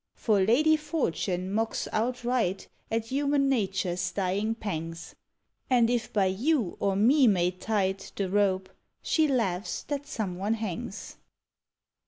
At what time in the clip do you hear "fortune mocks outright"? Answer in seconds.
0.77-2.67